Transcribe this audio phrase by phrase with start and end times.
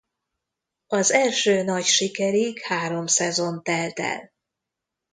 [0.87, 4.31] Az első nagy sikerig három szezon telt el.